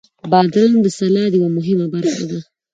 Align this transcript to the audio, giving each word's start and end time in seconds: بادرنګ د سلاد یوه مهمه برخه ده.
بادرنګ 0.31 0.75
د 0.83 0.87
سلاد 0.97 1.31
یوه 1.37 1.49
مهمه 1.57 1.85
برخه 1.93 2.23
ده. 2.29 2.39